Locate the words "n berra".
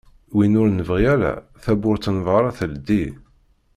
2.15-2.51